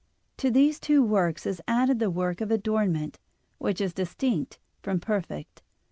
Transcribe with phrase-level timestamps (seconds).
[0.37, 3.19] To these two works is added the work of adornment,
[3.59, 5.45] which is distinct from perfect[ion].